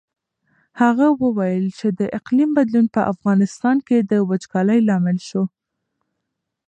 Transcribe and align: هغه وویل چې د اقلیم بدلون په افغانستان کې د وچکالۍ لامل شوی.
هغه 0.81 1.07
وویل 1.21 1.65
چې 1.79 1.87
د 1.99 2.01
اقلیم 2.17 2.49
بدلون 2.57 2.85
په 2.95 3.01
افغانستان 3.13 3.77
کې 3.87 3.97
د 4.11 4.13
وچکالۍ 4.29 4.79
لامل 4.87 5.17
شوی. 5.27 5.47